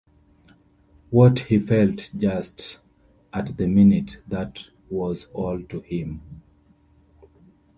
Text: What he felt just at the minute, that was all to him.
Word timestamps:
What 1.11 1.37
he 1.37 1.59
felt 1.59 2.09
just 2.17 2.79
at 3.31 3.55
the 3.55 3.67
minute, 3.67 4.17
that 4.27 4.67
was 4.89 5.25
all 5.31 5.61
to 5.65 5.81
him. 5.81 6.41